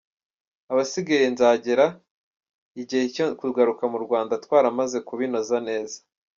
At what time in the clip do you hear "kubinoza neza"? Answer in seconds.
5.07-5.97